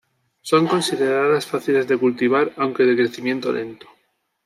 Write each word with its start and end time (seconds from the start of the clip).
Son 0.49 0.63
consideradas 0.73 1.45
fáciles 1.51 1.87
de 1.87 1.99
cultivar 2.03 2.45
aunque 2.61 2.87
de 2.87 2.97
crecimiento 2.99 3.47
lento. 3.59 3.87